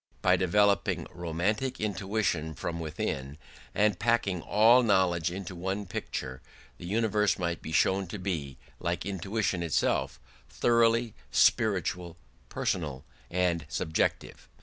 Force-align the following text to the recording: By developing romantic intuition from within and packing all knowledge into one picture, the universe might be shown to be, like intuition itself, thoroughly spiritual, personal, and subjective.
By 0.23 0.35
developing 0.35 1.05
romantic 1.11 1.79
intuition 1.79 2.55
from 2.55 2.79
within 2.79 3.37
and 3.75 3.99
packing 3.99 4.41
all 4.41 4.81
knowledge 4.81 5.29
into 5.29 5.55
one 5.55 5.85
picture, 5.85 6.41
the 6.79 6.87
universe 6.87 7.37
might 7.37 7.61
be 7.61 7.71
shown 7.71 8.07
to 8.07 8.17
be, 8.17 8.57
like 8.79 9.05
intuition 9.05 9.61
itself, 9.61 10.19
thoroughly 10.49 11.13
spiritual, 11.29 12.17
personal, 12.49 13.05
and 13.29 13.63
subjective. 13.69 14.49